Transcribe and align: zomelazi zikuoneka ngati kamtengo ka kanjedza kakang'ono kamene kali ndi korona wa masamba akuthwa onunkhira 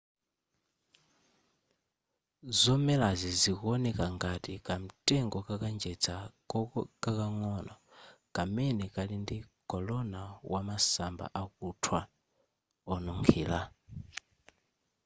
zomelazi 2.59 3.29
zikuoneka 3.41 4.05
ngati 4.15 4.53
kamtengo 4.67 5.39
ka 5.47 5.55
kanjedza 5.61 6.13
kakang'ono 6.49 7.75
kamene 8.35 8.85
kali 8.95 9.15
ndi 9.23 9.37
korona 9.71 10.19
wa 10.51 10.59
masamba 10.67 11.25
akuthwa 11.41 11.99
onunkhira 12.93 13.59